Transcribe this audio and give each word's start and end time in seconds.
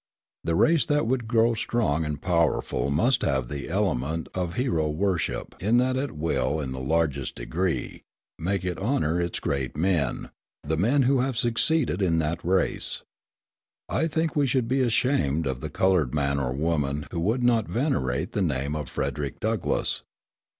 The 0.43 0.55
race 0.55 0.83
that 0.87 1.05
would 1.05 1.27
grow 1.27 1.53
strong 1.53 2.05
and 2.05 2.19
powerful 2.19 2.89
must 2.89 3.21
have 3.21 3.47
the 3.49 3.69
element 3.69 4.29
of 4.33 4.55
hero 4.55 4.89
worship 4.89 5.53
in 5.59 5.79
it 5.79 5.93
that 5.93 6.13
will, 6.13 6.59
in 6.59 6.71
the 6.71 6.79
largest 6.79 7.35
degree, 7.35 8.01
make 8.39 8.65
it 8.65 8.79
honour 8.79 9.21
its 9.21 9.39
great 9.39 9.77
men, 9.77 10.31
the 10.63 10.75
men 10.75 11.03
who 11.03 11.19
have 11.19 11.37
succeeded 11.37 12.01
in 12.01 12.17
that 12.17 12.43
race. 12.43 13.03
I 13.89 14.07
think 14.07 14.35
we 14.35 14.47
should 14.47 14.67
be 14.67 14.81
ashamed 14.81 15.45
of 15.45 15.61
the 15.61 15.69
coloured 15.69 16.15
man 16.15 16.39
or 16.39 16.51
woman 16.51 17.05
who 17.11 17.19
would 17.19 17.43
not 17.43 17.67
venerate 17.69 18.31
the 18.31 18.41
name 18.41 18.75
of 18.75 18.89
Frederick 18.89 19.39
Douglass. 19.39 20.01